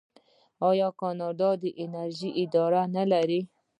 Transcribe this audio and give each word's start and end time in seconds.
آیا 0.69 0.89
کاناډا 0.99 1.49
د 1.61 1.63
انرژۍ 1.83 2.29
اداره 2.43 2.81
نلري؟ 2.95 3.41